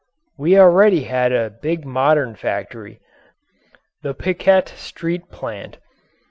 We 0.35 0.57
already 0.57 1.03
had 1.03 1.31
a 1.31 1.51
big 1.51 1.85
modern 1.85 2.33
factory 2.35 2.99
the 4.01 4.15
Piquette 4.15 4.69
Street 4.69 5.29
plant. 5.29 5.77